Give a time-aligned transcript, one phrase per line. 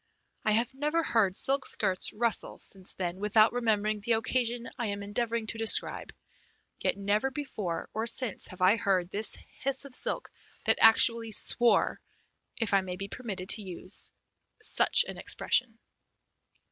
[0.43, 5.03] I have never heard silk skirts rustle since then without remembering the occasion I am
[5.03, 6.11] endeavouring to describe;
[6.79, 10.31] yet never before or since have I heard the hiss of silk
[10.65, 12.01] that actually swore,
[12.59, 14.11] if I may be permitted the use
[14.59, 15.77] of such an expression.